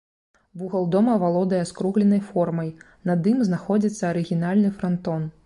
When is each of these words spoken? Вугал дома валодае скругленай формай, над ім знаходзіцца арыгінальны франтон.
Вугал 0.59 0.85
дома 0.95 1.13
валодае 1.23 1.61
скругленай 1.71 2.23
формай, 2.31 2.73
над 3.11 3.31
ім 3.33 3.37
знаходзіцца 3.51 4.03
арыгінальны 4.15 4.75
франтон. 4.81 5.33